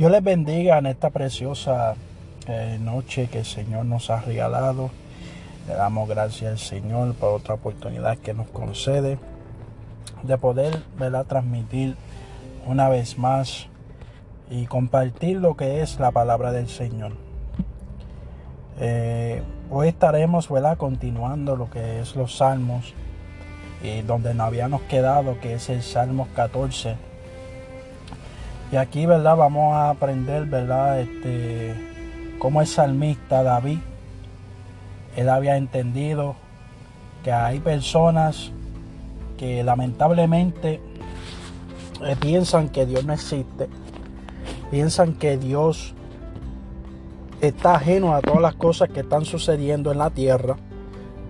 Dios 0.00 0.10
les 0.10 0.24
bendiga 0.24 0.78
en 0.78 0.86
esta 0.86 1.10
preciosa 1.10 1.94
eh, 2.46 2.78
noche 2.80 3.28
que 3.28 3.40
el 3.40 3.44
Señor 3.44 3.84
nos 3.84 4.08
ha 4.08 4.22
regalado. 4.22 4.88
Le 5.68 5.74
damos 5.74 6.08
gracias 6.08 6.52
al 6.52 6.58
Señor 6.58 7.14
por 7.16 7.34
otra 7.34 7.56
oportunidad 7.56 8.16
que 8.16 8.32
nos 8.32 8.48
concede 8.48 9.18
de 10.22 10.38
poder 10.38 10.80
transmitir 11.28 11.96
una 12.66 12.88
vez 12.88 13.18
más 13.18 13.68
y 14.48 14.64
compartir 14.64 15.36
lo 15.36 15.54
que 15.54 15.82
es 15.82 16.00
la 16.00 16.12
palabra 16.12 16.50
del 16.50 16.70
Señor. 16.70 17.12
Eh, 18.78 19.42
hoy 19.68 19.88
estaremos 19.88 20.48
¿verdad? 20.48 20.78
continuando 20.78 21.56
lo 21.56 21.68
que 21.68 22.00
es 22.00 22.16
los 22.16 22.38
salmos 22.38 22.94
y 23.82 24.00
donde 24.00 24.32
nos 24.32 24.46
habíamos 24.46 24.80
quedado 24.80 25.38
que 25.40 25.52
es 25.52 25.68
el 25.68 25.82
Salmo 25.82 26.26
14 26.34 27.09
y 28.72 28.76
aquí, 28.76 29.06
¿verdad? 29.06 29.36
Vamos 29.36 29.74
a 29.74 29.90
aprender, 29.90 30.46
¿verdad? 30.46 31.00
Este, 31.00 31.74
cómo 32.38 32.60
el 32.60 32.66
salmista 32.66 33.42
David, 33.42 33.78
él 35.16 35.28
había 35.28 35.56
entendido 35.56 36.36
que 37.24 37.32
hay 37.32 37.58
personas 37.58 38.52
que 39.36 39.64
lamentablemente 39.64 40.80
eh, 42.02 42.16
piensan 42.20 42.68
que 42.68 42.86
Dios 42.86 43.04
no 43.04 43.12
existe, 43.12 43.68
piensan 44.70 45.14
que 45.14 45.36
Dios 45.36 45.94
está 47.40 47.74
ajeno 47.74 48.14
a 48.14 48.20
todas 48.20 48.40
las 48.40 48.54
cosas 48.54 48.88
que 48.90 49.00
están 49.00 49.24
sucediendo 49.24 49.90
en 49.90 49.98
la 49.98 50.10
tierra. 50.10 50.56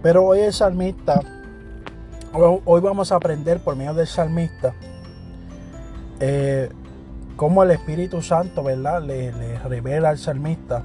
Pero 0.03 0.27
hoy 0.27 0.41
el 0.41 0.53
salmista, 0.53 1.21
hoy 2.33 2.81
vamos 2.81 3.13
a 3.13 3.17
aprender 3.17 3.61
por 3.61 3.77
medio 3.77 3.95
del 3.95 4.07
salmista, 4.07 4.75
eh, 6.21 6.69
cómo 7.41 7.63
el 7.63 7.71
Espíritu 7.71 8.21
Santo, 8.21 8.63
¿verdad? 8.63 9.03
Le, 9.03 9.31
revela 9.61 10.11
al 10.11 10.19
salmista 10.19 10.83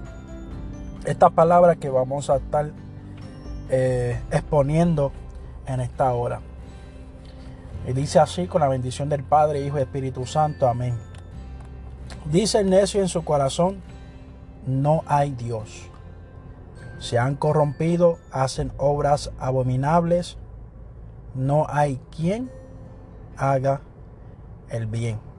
estas 1.04 1.34
palabras 1.34 1.76
que 1.76 1.90
vamos 1.90 2.30
a 2.30 2.38
estar 2.38 2.72
eh, 3.70 4.18
exponiendo 4.32 5.12
en 5.68 5.82
esta 5.82 6.14
hora. 6.14 6.40
Y 7.86 7.92
dice 7.92 8.20
así 8.20 8.48
con 8.48 8.62
la 8.62 8.70
bendición 8.70 9.10
del 9.10 9.22
Padre, 9.22 9.66
Hijo 9.66 9.80
y 9.80 9.82
Espíritu 9.82 10.26
Santo. 10.26 10.70
Amén. 10.70 10.98
Dice 12.24 12.62
el 12.62 12.70
necio 12.70 13.02
en 13.02 13.10
su 13.10 13.26
corazón, 13.26 13.82
no 14.66 15.04
hay 15.08 15.32
Dios. 15.32 15.90
Se 17.00 17.20
han 17.20 17.36
corrompido, 17.36 18.18
hacen 18.32 18.72
obras 18.78 19.30
abominables. 19.40 20.38
No 21.34 21.66
hay 21.68 22.00
quien 22.16 22.50
haga 23.36 23.82
el 24.70 24.88
bien 24.88 25.35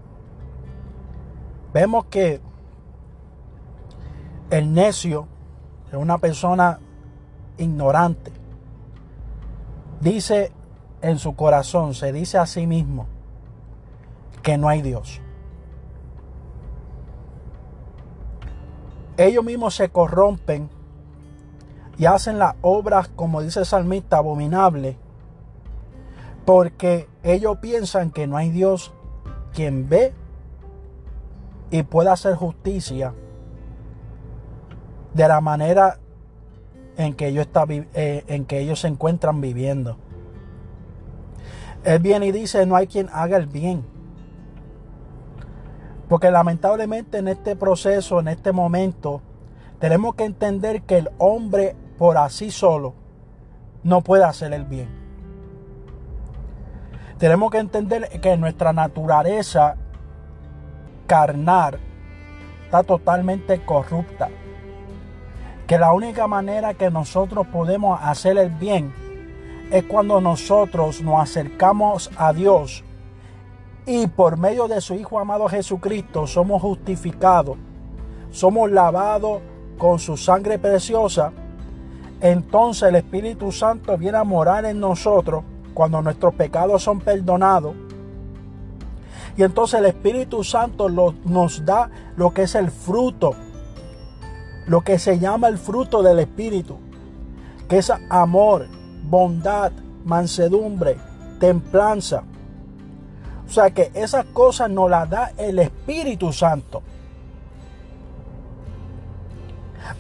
vemos 1.77 2.07
que 2.07 2.41
el 4.49 4.73
necio 4.73 5.29
es 5.89 5.93
una 5.93 6.17
persona 6.17 6.81
ignorante. 7.59 8.33
Dice 10.01 10.53
en 11.03 11.19
su 11.19 11.37
corazón, 11.37 11.93
se 11.93 12.15
dice 12.15 12.39
a 12.39 12.47
sí 12.47 12.67
mismo 12.67 13.07
que 14.43 14.57
no 14.57 14.71
hay 14.71 14.81
Dios. 14.81 15.21
Ellos 19.19 19.45
mismos 19.45 19.75
se 19.75 19.91
corrompen 19.91 20.71
y 21.99 22.07
hacen 22.07 22.39
las 22.39 22.55
obras, 22.63 23.09
como 23.09 23.43
dice 23.43 23.61
el 23.61 23.67
salmista, 23.67 24.17
abominables, 24.17 24.97
porque 26.47 27.07
ellos 27.23 27.59
piensan 27.59 28.13
que 28.13 28.27
no 28.27 28.39
hay 28.39 28.49
Dios 28.49 28.95
quien 29.53 29.91
ve 29.91 30.15
y 31.71 31.83
pueda 31.83 32.13
hacer 32.13 32.35
justicia 32.35 33.15
de 35.15 35.29
la 35.29 35.41
manera 35.41 35.99
en 36.97 37.15
que 37.15 37.29
ellos, 37.29 37.47
está, 37.47 37.65
eh, 37.69 38.25
en 38.27 38.45
que 38.45 38.61
ellos 38.61 38.81
se 38.81 38.89
encuentran 38.89 39.41
viviendo. 39.41 39.99
Él 41.85 42.01
viene 42.01 42.27
y 42.27 42.33
dice, 42.33 42.67
no 42.67 42.77
hay 42.77 42.87
quien 42.87 43.09
haga 43.13 43.37
el 43.37 43.47
bien. 43.47 43.85
Porque 46.09 46.31
lamentablemente 46.31 47.19
en 47.19 47.29
este 47.29 47.57
proceso, 47.57 48.21
en 48.21 48.29
este 48.29 48.53
momento, 48.53 49.23
tenemos 49.79 50.15
que 50.15 50.25
entender 50.25 50.83
que 50.83 50.99
el 50.99 51.11
hombre 51.19 51.77
por 51.99 52.19
así 52.19 52.51
solo 52.51 52.95
no 53.83 54.03
puede 54.03 54.25
hacer 54.25 54.53
el 54.53 54.65
bien. 54.65 54.89
Tenemos 57.19 57.51
que 57.51 57.59
entender 57.59 58.21
que 58.21 58.37
nuestra 58.37 58.73
naturaleza 58.73 59.77
carnal 61.07 61.79
está 62.65 62.83
totalmente 62.83 63.61
corrupta. 63.65 64.29
Que 65.67 65.79
la 65.79 65.93
única 65.93 66.27
manera 66.27 66.75
que 66.75 66.91
nosotros 66.91 67.47
podemos 67.47 67.99
hacer 68.03 68.39
el 68.39 68.51
bien 68.51 68.93
es 69.71 69.85
cuando 69.85 70.21
nosotros 70.21 71.01
nos 71.03 71.21
acercamos 71.21 72.11
a 72.17 72.33
Dios 72.33 72.85
y 73.85 74.09
por 74.09 74.37
medio 74.37 74.67
de 74.67 74.81
su 74.81 74.95
Hijo 74.95 75.19
amado 75.19 75.49
Jesucristo 75.49 76.27
somos 76.27 76.61
justificados, 76.61 77.57
somos 78.31 78.71
lavados 78.71 79.41
con 79.79 79.99
su 79.99 80.17
sangre 80.17 80.59
preciosa, 80.59 81.33
entonces 82.21 82.89
el 82.89 82.97
Espíritu 82.97 83.53
Santo 83.53 83.97
viene 83.97 84.19
a 84.19 84.25
morar 84.25 84.65
en 84.65 84.81
nosotros 84.81 85.45
cuando 85.73 86.03
nuestros 86.03 86.35
pecados 86.35 86.83
son 86.83 87.01
perdonados 87.01 87.75
y 89.37 89.43
entonces 89.43 89.81
el 89.81 89.87
Espíritu 89.87 90.43
Santo 90.43 90.89
nos 90.89 91.65
da 91.65 91.91
lo 92.17 92.33
que 92.33 92.45
es 92.45 92.55
el 92.55 92.71
fruto, 92.71 93.35
lo 94.67 94.81
que 94.81 94.99
se 94.99 95.19
llama 95.19 95.49
el 95.49 95.59
fruto 95.59 96.03
del 96.03 96.21
Espíritu, 96.21 96.79
que 97.69 97.79
es 97.79 97.93
amor, 98.09 98.67
bondad, 99.05 99.73
mansedumbre, 100.05 100.97
templanza. 101.39 102.25
O 103.47 103.51
sea 103.51 103.71
que 103.71 103.91
esas 103.95 104.25
cosas 104.27 104.71
nos 104.71 104.91
las 104.91 105.09
da 105.09 105.33
el 105.37 105.59
Espíritu 105.59 106.33
Santo. 106.33 106.83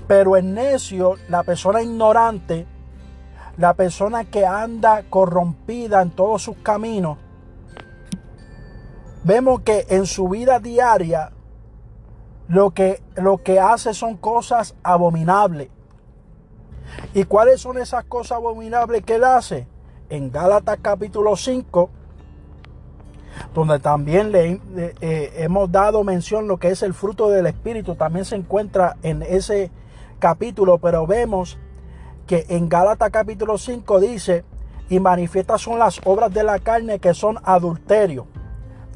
Pero 0.09 0.37
el 0.37 0.53
necio, 0.53 1.17
la 1.29 1.43
persona 1.43 1.83
ignorante, 1.83 2.67
la 3.59 3.75
persona 3.75 4.25
que 4.25 4.47
anda 4.47 5.05
corrompida 5.09 6.01
en 6.01 6.11
todos 6.11 6.43
sus 6.43 6.57
caminos, 6.57 7.19
vemos 9.26 9.62
que 9.62 9.87
en 9.88 10.06
su 10.06 10.28
vida 10.28 10.60
diaria 10.60 11.32
lo 12.47 12.70
que, 12.70 13.03
lo 13.16 13.38
que 13.38 13.59
hace 13.59 13.92
son 13.92 14.16
cosas 14.16 14.76
abominables. 14.84 15.69
¿Y 17.12 17.25
cuáles 17.25 17.60
son 17.60 17.76
esas 17.78 18.04
cosas 18.04 18.38
abominables 18.38 19.03
que 19.03 19.16
él 19.16 19.25
hace? 19.25 19.66
En 20.10 20.31
Gálatas 20.31 20.78
capítulo 20.81 21.34
5, 21.34 21.91
donde 23.53 23.81
también 23.81 24.31
le, 24.31 24.60
eh, 25.00 25.32
hemos 25.38 25.72
dado 25.72 26.04
mención 26.04 26.47
lo 26.47 26.58
que 26.58 26.69
es 26.69 26.84
el 26.84 26.94
fruto 26.94 27.28
del 27.28 27.47
Espíritu, 27.47 27.97
también 27.97 28.25
se 28.25 28.37
encuentra 28.37 28.97
en 29.03 29.22
ese 29.22 29.72
capítulo, 30.20 30.78
pero 30.78 31.04
vemos 31.04 31.58
que 32.28 32.47
en 32.48 32.69
Gálatas 32.69 33.10
capítulo 33.10 33.58
5 33.58 33.98
dice, 33.98 34.44
y 34.88 35.00
manifiestas 35.00 35.62
son 35.62 35.81
las 35.81 36.00
obras 36.04 36.32
de 36.32 36.44
la 36.44 36.60
carne 36.60 37.00
que 37.00 37.12
son 37.12 37.38
adulterio 37.43 38.28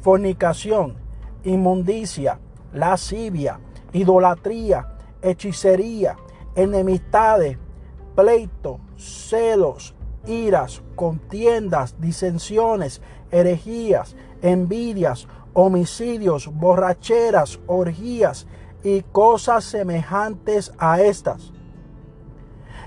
fornicación, 0.01 0.95
inmundicia, 1.43 2.39
lascivia, 2.73 3.59
idolatría, 3.93 4.87
hechicería, 5.21 6.17
enemistades, 6.55 7.57
pleito, 8.15 8.79
celos, 8.97 9.95
iras, 10.25 10.81
contiendas, 10.95 11.95
disensiones, 11.99 13.01
herejías, 13.31 14.15
envidias, 14.41 15.27
homicidios, 15.53 16.47
borracheras, 16.47 17.59
orgías 17.67 18.47
y 18.83 19.01
cosas 19.01 19.63
semejantes 19.63 20.71
a 20.77 21.01
estas. 21.01 21.53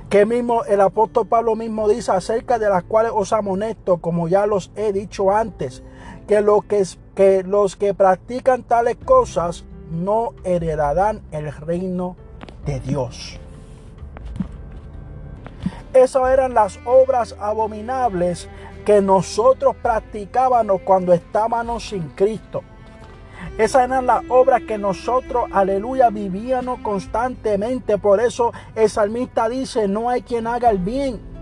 Que 0.08 0.26
mismo 0.26 0.64
el 0.64 0.80
apóstol 0.80 1.26
Pablo 1.26 1.56
mismo 1.56 1.88
dice 1.88 2.12
acerca 2.12 2.58
de 2.58 2.68
las 2.68 2.84
cuales 2.84 3.12
os 3.14 3.32
amonesto, 3.32 3.98
como 3.98 4.28
ya 4.28 4.46
los 4.46 4.70
he 4.76 4.92
dicho 4.92 5.30
antes, 5.30 5.82
que, 6.28 6.40
lo 6.40 6.60
que, 6.60 6.84
que 7.14 7.42
los 7.42 7.76
que 7.76 7.94
practican 7.94 8.62
tales 8.62 8.96
cosas 8.96 9.64
no 9.90 10.32
heredarán 10.44 11.22
el 11.30 11.52
reino 11.52 12.16
de 12.66 12.80
Dios. 12.80 13.38
Esas 15.92 16.28
eran 16.30 16.54
las 16.54 16.80
obras 16.84 17.36
abominables 17.38 18.48
que 18.84 19.00
nosotros 19.00 19.76
practicábamos 19.80 20.80
cuando 20.82 21.12
estábamos 21.12 21.88
sin 21.88 22.08
Cristo. 22.10 22.62
Esas 23.56 23.84
eran 23.84 24.06
las 24.06 24.24
obras 24.28 24.62
que 24.62 24.78
nosotros, 24.78 25.44
aleluya, 25.52 26.10
vivíamos 26.10 26.80
constantemente. 26.80 27.98
Por 27.98 28.20
eso 28.20 28.52
el 28.74 28.90
salmista 28.90 29.48
dice, 29.48 29.86
no 29.86 30.10
hay 30.10 30.22
quien 30.22 30.48
haga 30.48 30.70
el 30.70 30.78
bien 30.78 31.33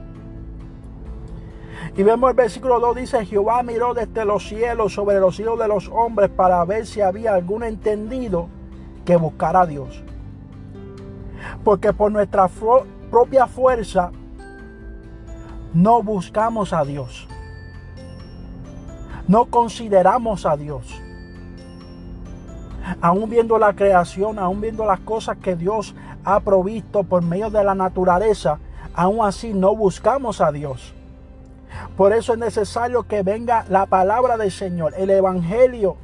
y 1.95 2.03
vemos 2.03 2.31
el 2.31 2.37
versículo 2.37 2.81
2 2.81 2.97
dice, 2.97 3.27
Jehová 3.27 3.63
miró 3.63 3.93
desde 3.93 4.25
los 4.25 4.49
cielos 4.49 4.95
sobre 4.95 5.21
los 5.21 5.39
hijos 5.39 5.59
de 5.59 5.69
los 5.69 5.89
hombres 5.89 6.31
para 6.31 6.65
ver 6.65 6.87
si 6.87 7.03
había 7.03 7.35
algún 7.35 7.63
entendido 7.65 8.49
que 9.05 9.17
buscar 9.17 9.57
a 9.57 9.67
Dios. 9.67 10.03
Porque 11.63 11.93
por 11.93 12.11
nuestra 12.11 12.49
propia 13.11 13.47
fuerza 13.47 14.11
no 15.75 16.03
buscamos 16.03 16.73
a 16.73 16.83
Dios. 16.85 17.29
No 19.29 19.47
consideramos 19.47 20.47
a 20.47 20.57
Dios. 20.57 20.99
Aún 23.03 23.29
viendo 23.29 23.59
la 23.59 23.75
creación, 23.75 24.39
aún 24.39 24.63
viendo 24.63 24.87
las 24.87 25.01
cosas 25.01 25.37
que 25.37 25.57
Dios 25.57 25.95
ha 26.25 26.41
provisto 26.41 27.05
por 27.05 27.23
medio 27.23 27.51
de 27.51 27.63
la 27.63 27.75
naturaleza, 27.75 28.59
aún 28.95 29.25
así 29.25 29.53
no 29.53 29.77
buscamos 29.77 30.41
a 30.41 30.51
Dios. 30.53 30.95
Por 31.97 32.13
eso 32.13 32.33
es 32.33 32.39
necesario 32.39 33.03
que 33.05 33.23
venga 33.23 33.65
la 33.69 33.87
palabra 33.87 34.37
del 34.37 34.51
Señor, 34.51 34.95
el 34.97 35.11
Evangelio, 35.11 35.97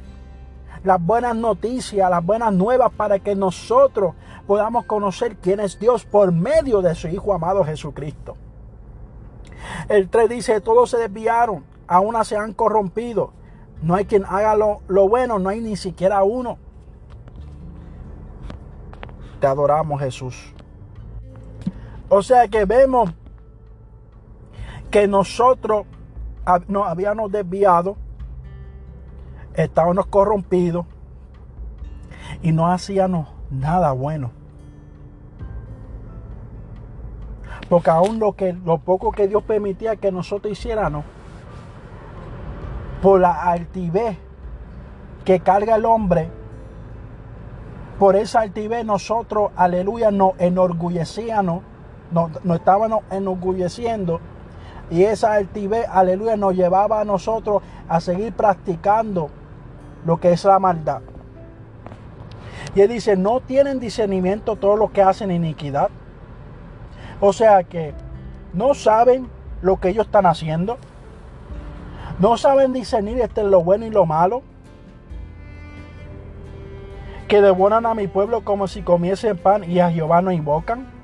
las 0.83 1.03
buenas 1.03 1.35
noticias, 1.35 2.09
las 2.09 2.23
buenas 2.25 2.53
nuevas 2.53 2.91
para 2.93 3.19
que 3.19 3.35
nosotros 3.35 4.13
podamos 4.45 4.85
conocer 4.85 5.37
quién 5.37 5.59
es 5.59 5.79
Dios 5.79 6.05
por 6.05 6.31
medio 6.31 6.81
de 6.81 6.95
su 6.95 7.07
Hijo 7.07 7.33
amado 7.33 7.63
Jesucristo. 7.63 8.37
El 9.87 10.09
3 10.09 10.29
dice, 10.29 10.61
todos 10.61 10.91
se 10.91 10.97
desviaron, 10.97 11.65
aún 11.87 12.15
se 12.23 12.37
han 12.37 12.53
corrompido. 12.53 13.33
No 13.81 13.95
hay 13.95 14.05
quien 14.05 14.25
haga 14.25 14.55
lo, 14.55 14.81
lo 14.87 15.07
bueno, 15.07 15.39
no 15.39 15.49
hay 15.49 15.59
ni 15.59 15.75
siquiera 15.75 16.23
uno. 16.23 16.57
Te 19.39 19.47
adoramos 19.47 20.01
Jesús. 20.01 20.53
O 22.09 22.21
sea 22.21 22.47
que 22.47 22.65
vemos 22.65 23.11
que 24.89 25.07
nosotros 25.07 25.85
nos 26.67 26.87
habíamos 26.87 27.31
desviado, 27.31 27.95
estábamos 29.53 30.07
corrompidos 30.07 30.85
y 32.41 32.51
no 32.51 32.71
hacíamos 32.71 33.27
nada 33.51 33.91
bueno. 33.91 34.31
Porque 37.69 37.91
aún 37.91 38.19
lo, 38.19 38.33
que, 38.33 38.53
lo 38.53 38.79
poco 38.79 39.11
que 39.11 39.27
Dios 39.27 39.43
permitía 39.43 39.95
que 39.95 40.11
nosotros 40.11 40.51
hiciéramos, 40.51 41.05
por 43.01 43.21
la 43.21 43.43
altivez 43.43 44.17
que 45.23 45.39
carga 45.39 45.75
el 45.75 45.85
hombre, 45.85 46.29
por 47.99 48.15
esa 48.15 48.39
altivez 48.41 48.83
nosotros, 48.85 49.51
aleluya, 49.55 50.09
nos 50.09 50.33
enorgullecíamos, 50.39 51.61
nos, 52.11 52.43
nos 52.43 52.57
estábamos 52.57 53.03
enorgulleciendo 53.11 54.19
y 54.89 55.03
esa 55.03 55.33
altivez, 55.33 55.85
aleluya, 55.89 56.35
nos 56.35 56.55
llevaba 56.55 57.01
a 57.01 57.05
nosotros 57.05 57.61
a 57.87 58.01
seguir 58.01 58.33
practicando 58.33 59.29
lo 60.05 60.17
que 60.17 60.31
es 60.31 60.43
la 60.45 60.59
maldad. 60.59 61.01
Y 62.75 62.81
él 62.81 62.89
dice, 62.89 63.15
no 63.15 63.39
tienen 63.39 63.79
discernimiento 63.79 64.55
todos 64.55 64.77
los 64.77 64.91
que 64.91 65.01
hacen 65.01 65.31
iniquidad. 65.31 65.89
O 67.19 67.33
sea 67.33 67.63
que 67.63 67.93
no 68.53 68.73
saben 68.73 69.27
lo 69.61 69.77
que 69.77 69.89
ellos 69.89 70.05
están 70.05 70.25
haciendo. 70.25 70.77
No 72.19 72.37
saben 72.37 72.73
discernir 72.73 73.19
entre 73.21 73.43
lo 73.43 73.63
bueno 73.63 73.85
y 73.85 73.89
lo 73.89 74.05
malo. 74.05 74.41
Que 77.27 77.41
devoran 77.41 77.85
a 77.85 77.93
mi 77.93 78.07
pueblo 78.07 78.41
como 78.41 78.67
si 78.67 78.81
comiesen 78.81 79.37
pan 79.37 79.63
y 79.63 79.79
a 79.79 79.91
Jehová 79.91 80.21
no 80.21 80.31
invocan. 80.31 80.98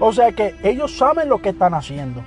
O 0.00 0.12
sea 0.12 0.32
que 0.32 0.54
ellos 0.62 0.96
saben 0.96 1.28
lo 1.28 1.42
que 1.42 1.50
están 1.50 1.74
haciendo. 1.74 2.22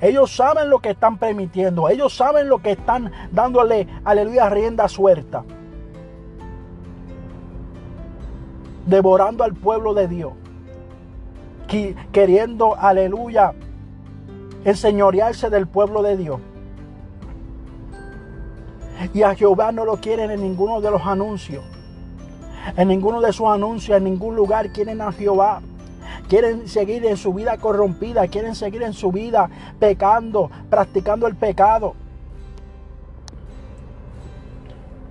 Ellos 0.00 0.34
saben 0.34 0.70
lo 0.70 0.80
que 0.80 0.90
están 0.90 1.18
permitiendo. 1.18 1.88
Ellos 1.88 2.16
saben 2.16 2.48
lo 2.48 2.58
que 2.58 2.72
están 2.72 3.12
dándole, 3.30 3.86
aleluya, 4.04 4.48
rienda 4.48 4.88
suelta. 4.88 5.44
Devorando 8.86 9.44
al 9.44 9.54
pueblo 9.54 9.94
de 9.94 10.08
Dios. 10.08 10.32
Queriendo, 12.12 12.76
aleluya, 12.76 13.52
enseñorearse 14.64 15.50
del 15.50 15.66
pueblo 15.66 16.02
de 16.02 16.16
Dios. 16.16 16.40
Y 19.12 19.22
a 19.22 19.34
Jehová 19.34 19.72
no 19.72 19.84
lo 19.84 19.96
quieren 19.96 20.30
en 20.30 20.42
ninguno 20.42 20.80
de 20.80 20.90
los 20.90 21.02
anuncios. 21.02 21.64
En 22.76 22.88
ninguno 22.88 23.20
de 23.20 23.32
sus 23.32 23.46
anuncios, 23.48 23.98
en 23.98 24.04
ningún 24.04 24.36
lugar 24.36 24.70
quieren 24.70 25.00
a 25.00 25.12
Jehová 25.12 25.60
quieren 26.28 26.68
seguir 26.68 27.04
en 27.06 27.16
su 27.16 27.32
vida 27.34 27.58
corrompida, 27.58 28.26
quieren 28.28 28.54
seguir 28.54 28.82
en 28.82 28.92
su 28.92 29.12
vida 29.12 29.48
pecando, 29.78 30.50
practicando 30.70 31.26
el 31.26 31.36
pecado. 31.36 31.94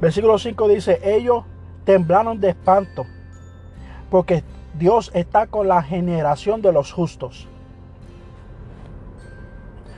Versículo 0.02 0.38
5 0.38 0.68
dice, 0.68 1.00
ellos 1.04 1.46
temblaron 1.86 2.40
de 2.40 2.50
espanto, 2.50 3.06
porque 4.10 4.44
Dios 4.78 5.12
está 5.14 5.48
con 5.48 5.68
la 5.68 5.82
generación 5.82 6.62
de 6.62 6.74
los 6.74 6.92
justos. 6.92 7.48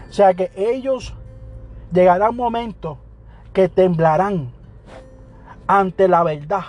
O 0.09 0.13
sea 0.13 0.33
que 0.33 0.51
ellos 0.55 1.15
llegará 1.91 2.29
un 2.29 2.37
momento 2.37 2.97
que 3.51 3.67
temblarán 3.67 4.51
ante 5.67 6.07
la 6.07 6.23
verdad, 6.23 6.63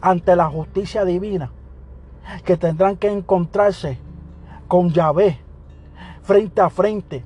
ante 0.00 0.36
la 0.36 0.46
justicia 0.46 1.04
divina 1.04 1.50
que 2.44 2.56
tendrán 2.56 2.96
que 2.96 3.10
encontrarse 3.10 3.98
con 4.68 4.90
Yahvé 4.90 5.38
frente 6.22 6.60
a 6.60 6.70
frente. 6.70 7.24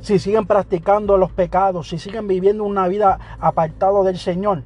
Si 0.00 0.18
siguen 0.18 0.46
practicando 0.46 1.16
los 1.16 1.32
pecados, 1.32 1.88
si 1.88 1.98
siguen 1.98 2.28
viviendo 2.28 2.64
una 2.64 2.86
vida 2.86 3.18
apartado 3.40 4.04
del 4.04 4.18
Señor, 4.18 4.62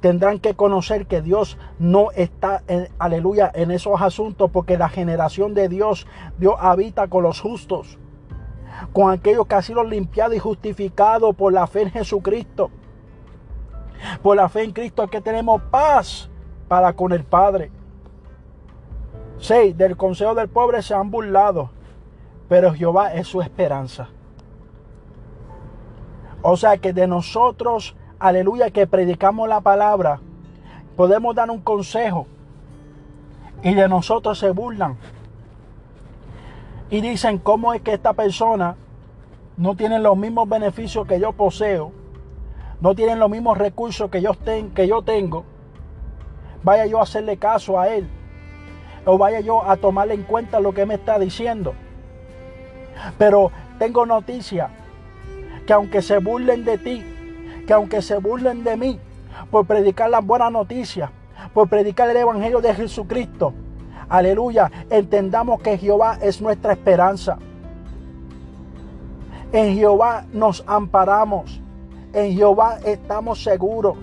tendrán 0.00 0.38
que 0.38 0.54
conocer 0.54 1.06
que 1.06 1.22
Dios 1.22 1.58
no 1.78 2.10
está, 2.12 2.62
en, 2.68 2.88
aleluya, 2.98 3.50
en 3.54 3.70
esos 3.70 4.00
asuntos, 4.00 4.50
porque 4.50 4.78
la 4.78 4.88
generación 4.88 5.54
de 5.54 5.68
Dios, 5.68 6.06
Dios 6.38 6.54
habita 6.58 7.08
con 7.08 7.24
los 7.24 7.40
justos, 7.40 7.98
con 8.92 9.10
aquellos 9.10 9.46
que 9.46 9.56
han 9.56 9.62
sido 9.62 9.82
limpiados 9.82 10.36
y 10.36 10.40
justificados 10.40 11.34
por 11.34 11.52
la 11.52 11.66
fe 11.66 11.82
en 11.82 11.90
Jesucristo. 11.90 12.70
Por 14.22 14.36
la 14.36 14.48
fe 14.48 14.62
en 14.62 14.72
Cristo 14.72 15.08
que 15.08 15.20
tenemos 15.20 15.60
paz 15.62 16.30
para 16.68 16.92
con 16.92 17.12
el 17.12 17.24
Padre. 17.24 17.72
6. 19.40 19.76
Del 19.76 19.96
consejo 19.96 20.34
del 20.34 20.48
pobre 20.48 20.82
se 20.82 20.94
han 20.94 21.10
burlado, 21.10 21.70
pero 22.48 22.72
Jehová 22.74 23.14
es 23.14 23.26
su 23.26 23.40
esperanza. 23.40 24.08
O 26.42 26.56
sea 26.56 26.78
que 26.78 26.92
de 26.92 27.06
nosotros, 27.06 27.96
aleluya, 28.18 28.70
que 28.70 28.86
predicamos 28.86 29.48
la 29.48 29.60
palabra, 29.60 30.20
podemos 30.96 31.34
dar 31.34 31.50
un 31.50 31.60
consejo 31.60 32.26
y 33.62 33.74
de 33.74 33.88
nosotros 33.88 34.38
se 34.38 34.50
burlan. 34.50 34.96
Y 36.90 37.00
dicen, 37.00 37.38
¿cómo 37.38 37.74
es 37.74 37.82
que 37.82 37.92
esta 37.92 38.14
persona 38.14 38.76
no 39.56 39.74
tiene 39.74 39.98
los 39.98 40.16
mismos 40.16 40.48
beneficios 40.48 41.06
que 41.06 41.20
yo 41.20 41.32
poseo? 41.32 41.92
No 42.80 42.94
tiene 42.94 43.16
los 43.16 43.28
mismos 43.28 43.58
recursos 43.58 44.10
que 44.10 44.22
yo 44.22 45.02
tengo. 45.02 45.44
Vaya 46.62 46.86
yo 46.86 46.98
a 46.98 47.02
hacerle 47.02 47.36
caso 47.36 47.78
a 47.78 47.88
él 47.88 48.08
o 49.08 49.16
vaya 49.16 49.40
yo 49.40 49.64
a 49.64 49.78
tomarle 49.78 50.12
en 50.12 50.22
cuenta 50.22 50.60
lo 50.60 50.74
que 50.74 50.84
me 50.84 50.94
está 50.94 51.18
diciendo. 51.18 51.72
Pero 53.16 53.50
tengo 53.78 54.04
noticia 54.04 54.68
que 55.66 55.72
aunque 55.72 56.02
se 56.02 56.18
burlen 56.18 56.62
de 56.66 56.76
ti, 56.76 57.02
que 57.66 57.72
aunque 57.72 58.02
se 58.02 58.18
burlen 58.18 58.64
de 58.64 58.76
mí 58.76 59.00
por 59.50 59.66
predicar 59.66 60.10
las 60.10 60.24
buenas 60.24 60.52
noticias, 60.52 61.10
por 61.54 61.70
predicar 61.70 62.10
el 62.10 62.18
Evangelio 62.18 62.60
de 62.60 62.74
Jesucristo, 62.74 63.54
aleluya, 64.10 64.70
entendamos 64.90 65.62
que 65.62 65.78
Jehová 65.78 66.18
es 66.20 66.42
nuestra 66.42 66.74
esperanza. 66.74 67.38
En 69.52 69.74
Jehová 69.74 70.26
nos 70.34 70.62
amparamos. 70.66 71.62
En 72.12 72.36
Jehová 72.36 72.78
estamos 72.84 73.42
seguros. 73.42 73.96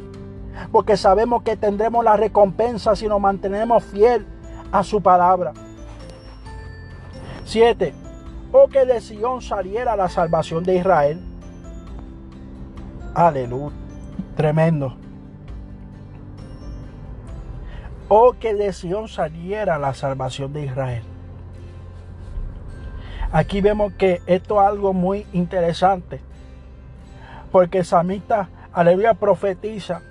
Porque 0.72 0.98
sabemos 0.98 1.44
que 1.44 1.58
tendremos 1.58 2.04
la 2.04 2.18
recompensa 2.18 2.96
si 2.96 3.08
nos 3.08 3.22
mantenemos 3.22 3.84
fieles 3.84 4.35
a 4.80 4.84
su 4.84 5.02
palabra. 5.02 5.54
7. 7.46 7.94
O 8.52 8.68
que 8.68 8.86
de 8.86 9.00
Sion 9.00 9.42
saliera 9.42 9.96
la 9.96 10.10
salvación 10.10 10.64
de 10.64 10.76
Israel. 10.76 11.22
Aleluya. 13.14 13.72
Tremendo. 14.36 14.98
O 18.10 18.34
que 18.34 18.54
de 18.54 18.74
Sion 18.74 19.08
saliera 19.08 19.80
la 19.80 19.94
salvación 19.94 20.52
de 20.52 20.66
Israel. 20.66 21.04
Aquí 23.32 23.62
vemos 23.62 23.94
que 23.94 24.22
esto 24.26 24.62
es 24.62 24.68
algo 24.68 24.92
muy 24.92 25.26
interesante. 25.32 26.20
Porque 27.52 27.86
samita, 27.86 28.50
aleluya, 28.74 29.14
profetiza 29.14 30.02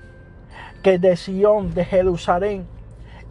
que 0.83 0.99
de 0.99 1.17
Sion, 1.17 1.75
de 1.75 1.85
Jerusalén, 1.85 2.74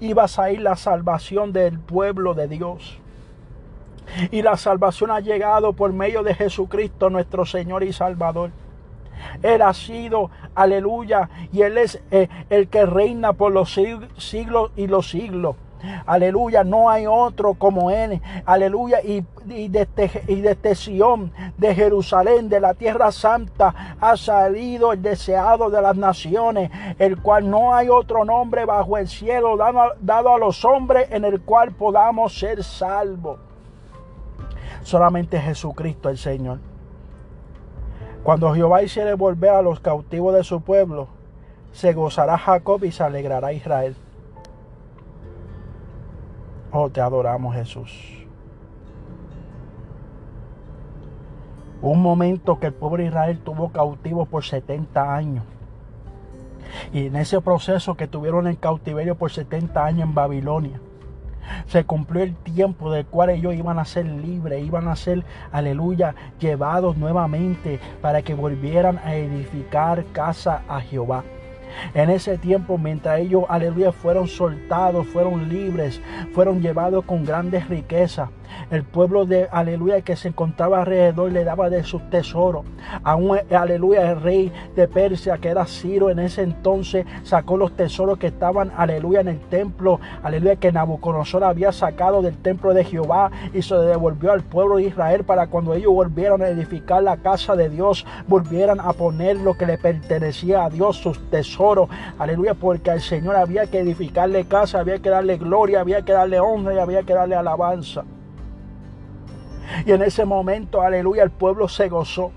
iba 0.03 0.23
a 0.23 0.27
salir 0.27 0.61
la 0.61 0.75
salvación 0.75 1.53
del 1.53 1.79
pueblo 1.79 2.33
de 2.33 2.47
Dios. 2.47 2.99
Y 4.31 4.41
la 4.41 4.57
salvación 4.57 5.11
ha 5.11 5.21
llegado 5.21 5.73
por 5.73 5.93
medio 5.93 6.23
de 6.23 6.35
Jesucristo, 6.35 7.09
nuestro 7.09 7.45
Señor 7.45 7.83
y 7.83 7.93
Salvador. 7.93 8.51
Él 9.41 9.61
ha 9.61 9.73
sido, 9.73 10.29
aleluya, 10.55 11.29
y 11.53 11.61
Él 11.61 11.77
es 11.77 12.01
eh, 12.11 12.27
el 12.49 12.67
que 12.67 12.85
reina 12.85 13.33
por 13.33 13.53
los 13.53 13.73
siglos 13.73 14.71
y 14.75 14.87
los 14.87 15.09
siglos. 15.09 15.55
Aleluya, 16.05 16.63
no 16.63 16.89
hay 16.89 17.05
otro 17.07 17.53
como 17.55 17.91
Él. 17.91 18.21
Aleluya, 18.45 19.01
y, 19.01 19.25
desde, 19.67 20.23
y 20.27 20.41
desde 20.41 20.75
Sion, 20.75 21.31
de 21.57 21.75
Jerusalén, 21.75 22.49
de 22.49 22.59
la 22.59 22.73
tierra 22.73 23.11
santa, 23.11 23.95
ha 23.99 24.17
salido 24.17 24.93
el 24.93 25.01
deseado 25.01 25.69
de 25.69 25.81
las 25.81 25.95
naciones, 25.95 26.71
el 26.99 27.21
cual 27.21 27.49
no 27.49 27.73
hay 27.75 27.89
otro 27.89 28.25
nombre 28.25 28.65
bajo 28.65 28.97
el 28.97 29.07
cielo 29.07 29.57
dado, 29.57 29.93
dado 29.99 30.33
a 30.33 30.37
los 30.37 30.63
hombres 30.65 31.07
en 31.11 31.25
el 31.25 31.41
cual 31.41 31.71
podamos 31.71 32.37
ser 32.37 32.63
salvos. 32.63 33.39
Solamente 34.81 35.39
Jesucristo 35.39 36.09
el 36.09 36.17
Señor. 36.17 36.59
Cuando 38.23 38.53
Jehová 38.53 38.83
hiciere 38.83 39.15
volver 39.15 39.49
a 39.49 39.61
los 39.61 39.81
cautivos 39.81 40.33
de 40.33 40.43
su 40.43 40.61
pueblo, 40.61 41.09
se 41.73 41.93
gozará 41.93 42.37
Jacob 42.37 42.83
y 42.85 42.91
se 42.91 43.03
alegrará 43.03 43.51
Israel. 43.51 43.95
Oh, 46.75 46.89
te 46.89 47.01
adoramos 47.01 47.53
Jesús. 47.53 48.25
Un 51.83 52.01
momento 52.01 52.59
que 52.59 52.65
el 52.65 52.73
de 52.73 53.05
Israel 53.05 53.39
tuvo 53.45 53.71
cautivo 53.71 54.25
por 54.25 54.43
70 54.43 55.15
años. 55.15 55.43
Y 56.91 57.05
en 57.05 57.15
ese 57.15 57.39
proceso 57.41 57.93
que 57.95 58.07
tuvieron 58.07 58.47
en 58.47 58.55
cautiverio 58.55 59.13
por 59.15 59.31
70 59.31 59.85
años 59.85 60.07
en 60.07 60.15
Babilonia, 60.15 60.81
se 61.67 61.83
cumplió 61.83 62.23
el 62.23 62.33
tiempo 62.35 62.91
del 62.91 63.05
cual 63.05 63.29
ellos 63.29 63.53
iban 63.53 63.77
a 63.77 63.85
ser 63.85 64.07
libres, 64.07 64.65
iban 64.65 64.87
a 64.87 64.95
ser, 64.95 65.23
aleluya, 65.51 66.15
llevados 66.39 66.97
nuevamente 66.97 67.79
para 68.01 68.23
que 68.23 68.33
volvieran 68.33 68.97
a 69.05 69.13
edificar 69.13 70.05
casa 70.05 70.63
a 70.67 70.81
Jehová. 70.81 71.23
En 71.93 72.09
ese 72.09 72.37
tiempo, 72.37 72.77
mientras 72.77 73.19
ellos, 73.19 73.43
aleluya, 73.49 73.91
fueron 73.91 74.27
soltados, 74.27 75.07
fueron 75.07 75.49
libres, 75.49 76.01
fueron 76.33 76.61
llevados 76.61 77.05
con 77.05 77.25
grandes 77.25 77.67
riquezas. 77.69 78.29
El 78.71 78.83
pueblo 78.83 79.25
de 79.25 79.47
aleluya 79.51 80.01
que 80.01 80.15
se 80.15 80.29
encontraba 80.29 80.79
alrededor 80.79 81.31
le 81.31 81.43
daba 81.43 81.69
de 81.69 81.83
sus 81.83 82.09
tesoros. 82.09 82.65
A 83.03 83.15
un 83.15 83.37
aleluya 83.51 84.11
el 84.11 84.21
rey 84.21 84.51
de 84.75 84.87
Persia 84.87 85.37
que 85.37 85.49
era 85.49 85.65
Ciro 85.65 86.09
en 86.09 86.19
ese 86.19 86.41
entonces 86.41 87.05
sacó 87.23 87.57
los 87.57 87.75
tesoros 87.75 88.17
que 88.17 88.27
estaban 88.27 88.71
aleluya 88.75 89.21
en 89.21 89.27
el 89.27 89.39
templo. 89.39 89.99
Aleluya 90.23 90.55
que 90.55 90.71
Nabucodonosor 90.71 91.43
había 91.43 91.71
sacado 91.71 92.21
del 92.21 92.37
templo 92.37 92.73
de 92.73 92.83
Jehová 92.83 93.31
y 93.53 93.61
se 93.61 93.75
devolvió 93.75 94.31
al 94.31 94.43
pueblo 94.43 94.77
de 94.77 94.83
Israel 94.83 95.23
para 95.23 95.47
cuando 95.47 95.73
ellos 95.73 95.93
volvieran 95.93 96.41
a 96.41 96.47
edificar 96.47 97.03
la 97.03 97.17
casa 97.17 97.55
de 97.55 97.69
Dios, 97.69 98.05
volvieran 98.27 98.79
a 98.79 98.93
poner 98.93 99.37
lo 99.37 99.57
que 99.57 99.65
le 99.65 99.77
pertenecía 99.77 100.65
a 100.65 100.69
Dios, 100.69 100.97
sus 100.97 101.19
tesoros. 101.29 101.89
Aleluya 102.19 102.53
porque 102.53 102.91
al 102.91 103.01
Señor 103.01 103.35
había 103.35 103.67
que 103.67 103.79
edificarle 103.79 104.45
casa, 104.45 104.79
había 104.79 104.99
que 104.99 105.09
darle 105.09 105.37
gloria, 105.37 105.81
había 105.81 106.03
que 106.03 106.13
darle 106.13 106.39
honra 106.39 106.73
y 106.73 106.79
había 106.79 107.03
que 107.03 107.13
darle 107.13 107.35
alabanza. 107.35 108.03
Y 109.85 109.91
en 109.91 110.01
ese 110.01 110.25
momento, 110.25 110.81
aleluya, 110.81 111.23
el 111.23 111.31
pueblo 111.31 111.67
se 111.67 111.89
gozó. 111.89 112.31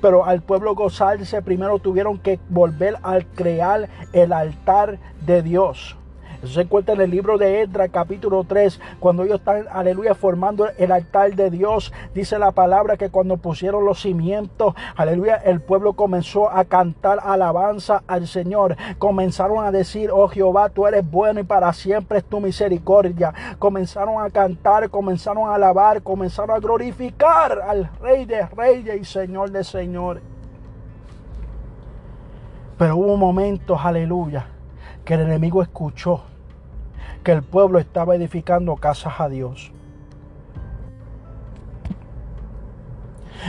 Pero 0.00 0.24
al 0.24 0.42
pueblo 0.42 0.74
gozarse, 0.74 1.42
primero 1.42 1.78
tuvieron 1.78 2.18
que 2.18 2.38
volver 2.48 2.96
a 3.02 3.20
crear 3.34 3.88
el 4.12 4.32
altar 4.32 4.98
de 5.24 5.42
Dios. 5.42 5.96
Eso 6.42 6.54
se 6.54 6.62
encuentra 6.62 6.94
en 6.94 7.02
el 7.02 7.10
libro 7.10 7.36
de 7.36 7.60
Edra, 7.60 7.88
capítulo 7.88 8.44
3, 8.44 8.80
cuando 8.98 9.24
ellos 9.24 9.40
están, 9.40 9.66
aleluya, 9.70 10.14
formando 10.14 10.68
el 10.78 10.90
altar 10.90 11.34
de 11.34 11.50
Dios. 11.50 11.92
Dice 12.14 12.38
la 12.38 12.52
palabra 12.52 12.96
que 12.96 13.10
cuando 13.10 13.36
pusieron 13.36 13.84
los 13.84 14.00
cimientos, 14.00 14.74
aleluya, 14.96 15.36
el 15.36 15.60
pueblo 15.60 15.92
comenzó 15.92 16.50
a 16.50 16.64
cantar 16.64 17.18
alabanza 17.22 18.02
al 18.06 18.26
Señor. 18.26 18.76
Comenzaron 18.96 19.62
a 19.62 19.70
decir, 19.70 20.08
oh 20.10 20.28
Jehová, 20.28 20.70
tú 20.70 20.86
eres 20.86 21.08
bueno 21.08 21.40
y 21.40 21.44
para 21.44 21.70
siempre 21.74 22.18
es 22.18 22.24
tu 22.24 22.40
misericordia. 22.40 23.34
Comenzaron 23.58 24.24
a 24.24 24.30
cantar, 24.30 24.88
comenzaron 24.88 25.46
a 25.46 25.56
alabar, 25.56 26.02
comenzaron 26.02 26.56
a 26.56 26.58
glorificar 26.58 27.60
al 27.60 27.90
Rey 28.00 28.24
de 28.24 28.46
Reyes 28.46 28.98
y 28.98 29.04
Señor 29.04 29.50
de 29.50 29.62
Señores. 29.62 30.22
Pero 32.78 32.96
hubo 32.96 33.18
momentos, 33.18 33.78
aleluya, 33.84 34.46
que 35.04 35.12
el 35.12 35.20
enemigo 35.20 35.62
escuchó 35.62 36.29
que 37.22 37.32
el 37.32 37.42
pueblo 37.42 37.78
estaba 37.78 38.14
edificando 38.16 38.76
casas 38.76 39.20
a 39.20 39.28
Dios. 39.28 39.72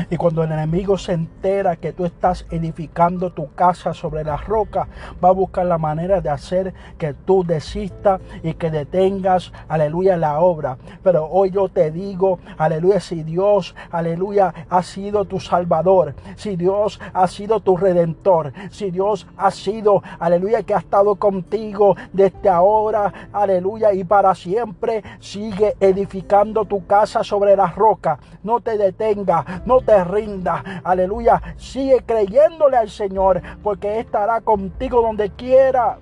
Y 0.09 0.17
cuando 0.17 0.43
el 0.43 0.51
enemigo 0.51 0.97
se 0.97 1.13
entera 1.13 1.75
que 1.75 1.93
tú 1.93 2.05
estás 2.05 2.45
edificando 2.51 3.31
tu 3.31 3.53
casa 3.53 3.93
sobre 3.93 4.23
la 4.23 4.37
roca, 4.37 4.87
va 5.23 5.29
a 5.29 5.33
buscar 5.33 5.65
la 5.65 5.77
manera 5.77 6.21
de 6.21 6.29
hacer 6.29 6.73
que 6.97 7.13
tú 7.13 7.43
desistas 7.43 8.21
y 8.43 8.53
que 8.53 8.71
detengas, 8.71 9.51
aleluya, 9.67 10.17
la 10.17 10.39
obra. 10.39 10.77
Pero 11.03 11.27
hoy 11.27 11.51
yo 11.51 11.69
te 11.69 11.91
digo, 11.91 12.39
aleluya, 12.57 12.99
si 12.99 13.23
Dios, 13.23 13.75
aleluya, 13.91 14.53
ha 14.69 14.83
sido 14.83 15.25
tu 15.25 15.39
salvador, 15.39 16.15
si 16.35 16.55
Dios 16.55 16.99
ha 17.13 17.27
sido 17.27 17.59
tu 17.59 17.77
redentor, 17.77 18.53
si 18.69 18.91
Dios 18.91 19.27
ha 19.37 19.51
sido, 19.51 20.03
aleluya, 20.19 20.63
que 20.63 20.73
ha 20.73 20.79
estado 20.79 21.15
contigo 21.15 21.95
desde 22.13 22.49
ahora, 22.49 23.29
aleluya, 23.33 23.93
y 23.93 24.03
para 24.03 24.33
siempre, 24.35 25.03
sigue 25.19 25.75
edificando 25.79 26.65
tu 26.65 26.85
casa 26.85 27.23
sobre 27.23 27.55
la 27.55 27.67
roca. 27.67 28.19
No 28.43 28.59
te 28.59 28.77
detenga, 28.77 29.61
no 29.65 29.80
te 29.81 30.03
rinda. 30.03 30.81
Aleluya. 30.83 31.41
Sigue 31.57 32.01
creyéndole 32.05 32.77
al 32.77 32.89
Señor 32.89 33.41
porque 33.63 33.99
estará 33.99 34.41
contigo 34.41 35.01
donde 35.01 35.29
quiera. 35.31 35.97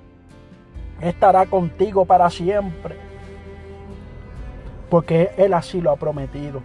Estará 1.01 1.45
contigo 1.45 2.05
para 2.05 2.29
siempre. 2.29 2.95
Porque 4.89 5.31
Él 5.37 5.53
así 5.53 5.81
lo 5.81 5.91
ha 5.91 5.95
prometido. 5.95 6.61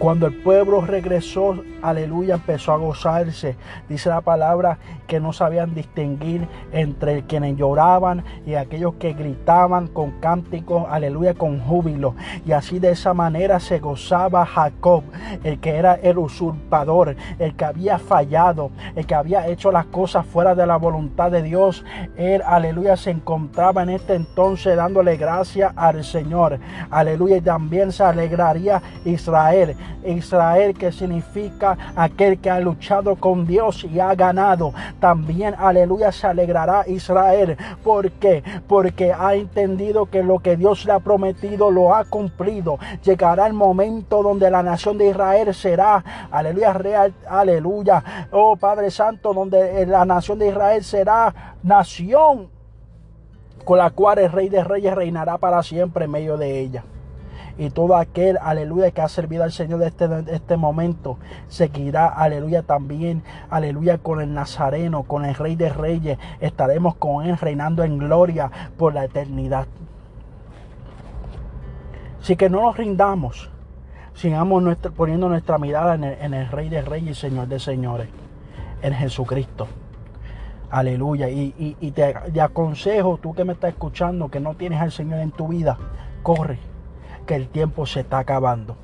Cuando 0.00 0.28
el 0.28 0.34
pueblo 0.42 0.80
regresó, 0.80 1.62
aleluya, 1.82 2.36
empezó 2.36 2.72
a 2.72 2.78
gozarse. 2.78 3.56
Dice 3.86 4.08
la 4.08 4.22
palabra 4.22 4.78
que 5.06 5.20
no 5.20 5.34
sabían 5.34 5.74
distinguir 5.74 6.48
entre 6.72 7.24
quienes 7.24 7.58
lloraban 7.58 8.24
y 8.46 8.54
aquellos 8.54 8.94
que 8.94 9.12
gritaban 9.12 9.88
con 9.88 10.12
cánticos, 10.12 10.86
aleluya, 10.88 11.34
con 11.34 11.60
júbilo. 11.60 12.14
Y 12.46 12.52
así 12.52 12.78
de 12.78 12.92
esa 12.92 13.12
manera 13.12 13.60
se 13.60 13.78
gozaba 13.78 14.46
Jacob, 14.46 15.04
el 15.44 15.60
que 15.60 15.76
era 15.76 15.96
el 15.96 16.16
usurpador, 16.16 17.14
el 17.38 17.54
que 17.54 17.66
había 17.66 17.98
fallado, 17.98 18.70
el 18.96 19.04
que 19.04 19.14
había 19.14 19.48
hecho 19.48 19.70
las 19.70 19.84
cosas 19.84 20.24
fuera 20.24 20.54
de 20.54 20.66
la 20.66 20.76
voluntad 20.76 21.30
de 21.30 21.42
Dios. 21.42 21.84
Él, 22.16 22.40
aleluya, 22.46 22.96
se 22.96 23.10
encontraba 23.10 23.82
en 23.82 23.90
este 23.90 24.14
entonces 24.14 24.76
dándole 24.76 25.18
gracias 25.18 25.74
al 25.76 26.04
Señor. 26.04 26.58
Aleluya, 26.90 27.36
y 27.36 27.42
también 27.42 27.92
se 27.92 28.02
alegraría 28.02 28.80
Israel 29.04 29.76
Israel 30.04 30.74
que 30.74 30.92
significa 30.92 31.76
aquel 31.96 32.38
que 32.38 32.50
ha 32.50 32.60
luchado 32.60 33.16
con 33.16 33.46
Dios 33.46 33.84
y 33.84 34.00
ha 34.00 34.14
ganado. 34.14 34.72
También, 34.98 35.54
aleluya, 35.58 36.12
se 36.12 36.26
alegrará 36.26 36.84
Israel. 36.86 37.56
¿Por 37.82 38.10
qué? 38.12 38.42
Porque 38.66 39.12
ha 39.12 39.34
entendido 39.34 40.06
que 40.06 40.22
lo 40.22 40.38
que 40.38 40.56
Dios 40.56 40.84
le 40.84 40.92
ha 40.92 41.00
prometido 41.00 41.70
lo 41.70 41.94
ha 41.94 42.04
cumplido. 42.04 42.78
Llegará 43.02 43.46
el 43.46 43.52
momento 43.52 44.22
donde 44.22 44.50
la 44.50 44.62
nación 44.62 44.98
de 44.98 45.08
Israel 45.08 45.54
será, 45.54 46.04
aleluya, 46.30 46.72
real, 46.72 47.14
aleluya. 47.28 48.28
Oh 48.30 48.56
Padre 48.56 48.90
Santo, 48.90 49.32
donde 49.32 49.86
la 49.86 50.04
nación 50.04 50.38
de 50.38 50.48
Israel 50.48 50.84
será 50.84 51.56
nación 51.62 52.48
con 53.64 53.78
la 53.78 53.90
cual 53.90 54.18
el 54.18 54.32
Rey 54.32 54.48
de 54.48 54.64
Reyes 54.64 54.94
reinará 54.94 55.38
para 55.38 55.62
siempre 55.62 56.06
en 56.06 56.10
medio 56.10 56.36
de 56.36 56.60
ella 56.60 56.84
y 57.60 57.68
todo 57.68 57.94
aquel, 57.96 58.38
aleluya, 58.40 58.90
que 58.90 59.02
ha 59.02 59.08
servido 59.08 59.44
al 59.44 59.52
Señor 59.52 59.80
de 59.80 59.88
este, 60.32 60.56
momento, 60.56 61.18
seguirá, 61.48 62.06
aleluya, 62.06 62.62
también, 62.62 63.22
aleluya, 63.50 63.98
con 63.98 64.22
el 64.22 64.32
Nazareno, 64.32 65.02
con 65.02 65.26
el 65.26 65.34
Rey 65.34 65.56
de 65.56 65.68
Reyes, 65.68 66.18
estaremos 66.40 66.96
con 66.96 67.26
Él 67.26 67.36
reinando 67.36 67.84
en 67.84 67.98
gloria 67.98 68.50
por 68.78 68.94
la 68.94 69.04
eternidad. 69.04 69.66
Así 72.22 72.34
que 72.34 72.48
no 72.48 72.62
nos 72.62 72.78
rindamos, 72.78 73.50
sigamos 74.14 74.78
poniendo 74.96 75.28
nuestra 75.28 75.58
mirada 75.58 75.96
en 75.96 76.32
el, 76.32 76.48
Rey 76.48 76.70
de 76.70 76.80
Reyes 76.80 77.18
y 77.18 77.20
Señor 77.20 77.46
de 77.48 77.60
Señores, 77.60 78.08
en 78.80 78.94
Jesucristo. 78.94 79.68
Aleluya. 80.70 81.28
Y, 81.28 81.76
y 81.78 81.90
te, 81.90 82.14
te, 82.32 82.40
aconsejo, 82.40 83.18
tú 83.18 83.34
que 83.34 83.44
me 83.44 83.52
estás 83.52 83.72
escuchando, 83.72 84.30
que 84.30 84.40
no 84.40 84.54
tienes 84.54 84.80
al 84.80 84.92
Señor 84.92 85.18
en 85.18 85.30
tu 85.30 85.48
vida, 85.48 85.76
corre 86.22 86.70
que 87.26 87.34
el 87.34 87.48
tiempo 87.48 87.86
se 87.86 88.00
está 88.00 88.18
acabando. 88.18 88.76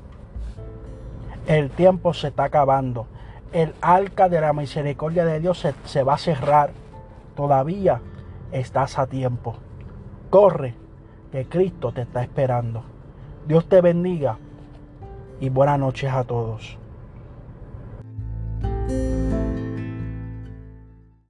El 1.47 1.69
tiempo 1.69 2.13
se 2.13 2.29
está 2.29 2.45
acabando. 2.45 3.07
El 3.51 3.73
arca 3.81 4.29
de 4.29 4.41
la 4.41 4.53
misericordia 4.53 5.25
de 5.25 5.39
Dios 5.39 5.59
se, 5.59 5.73
se 5.85 6.03
va 6.03 6.15
a 6.15 6.17
cerrar. 6.17 6.71
Todavía 7.35 8.01
estás 8.51 8.99
a 8.99 9.07
tiempo. 9.07 9.55
Corre, 10.29 10.75
que 11.31 11.45
Cristo 11.45 11.91
te 11.91 12.01
está 12.01 12.21
esperando. 12.21 12.83
Dios 13.47 13.67
te 13.67 13.81
bendiga 13.81 14.37
y 15.39 15.49
buenas 15.49 15.79
noches 15.79 16.11
a 16.11 16.23
todos. 16.23 16.77